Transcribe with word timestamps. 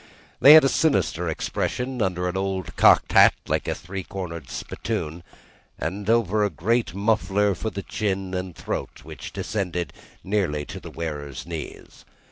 They 0.39 0.53
had 0.53 0.63
a 0.63 0.67
sinister 0.67 1.29
expression, 1.29 2.01
under 2.01 2.27
an 2.27 2.35
old 2.35 2.75
cocked 2.75 3.11
hat 3.11 3.35
like 3.47 3.67
a 3.67 3.75
three 3.75 4.03
cornered 4.03 4.49
spittoon, 4.49 5.21
and 5.77 6.09
over 6.09 6.43
a 6.43 6.49
great 6.49 6.95
muffler 6.95 7.53
for 7.53 7.69
the 7.69 7.83
chin 7.83 8.33
and 8.33 8.55
throat, 8.55 9.01
which 9.03 9.31
descended 9.31 9.93
nearly 10.23 10.65
to 10.65 10.79
the 10.79 10.89
wearer's 10.89 11.45
knees. 11.45 12.03